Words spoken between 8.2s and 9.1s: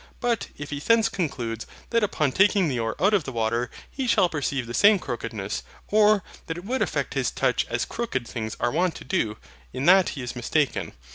things are wont to